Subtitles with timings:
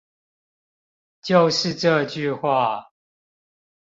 [1.21, 2.89] 就是這句話